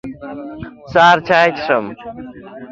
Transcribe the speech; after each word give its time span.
سهار 0.91 1.17
چاي 1.27 1.49
څښم. 1.65 1.85